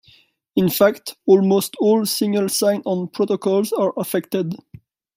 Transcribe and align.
In 0.55 0.67
fact, 0.67 1.13
almost 1.27 1.75
all 1.79 2.07
Single 2.07 2.49
sign-on 2.49 3.09
protocols 3.09 3.71
are 3.71 3.93
affected. 3.97 4.55